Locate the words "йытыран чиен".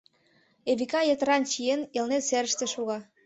1.05-1.81